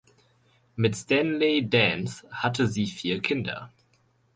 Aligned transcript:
Mit 0.75 0.95
Stanley 0.95 1.69
Dance 1.69 2.25
hatte 2.31 2.65
sie 2.65 2.87
vier 2.87 3.21
Kinder. 3.21 3.69